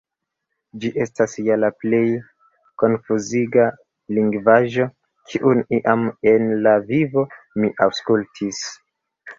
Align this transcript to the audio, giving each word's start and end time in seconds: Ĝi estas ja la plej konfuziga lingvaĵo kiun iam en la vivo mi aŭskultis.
Ĝi 0.85 0.89
estas 1.03 1.35
ja 1.47 1.57
la 1.63 1.69
plej 1.83 1.99
konfuziga 2.83 3.67
lingvaĵo 4.19 4.89
kiun 5.33 5.63
iam 5.81 6.11
en 6.35 6.51
la 6.67 6.77
vivo 6.91 7.29
mi 7.61 7.73
aŭskultis. 7.89 8.67